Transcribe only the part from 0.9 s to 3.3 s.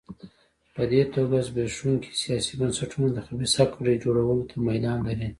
دې توګه زبېښونکي سیاسي بنسټونه د